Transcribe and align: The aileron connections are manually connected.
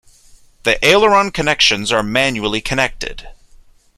The 0.63 0.83
aileron 0.83 1.29
connections 1.29 1.91
are 1.91 2.01
manually 2.01 2.59
connected. 2.59 3.27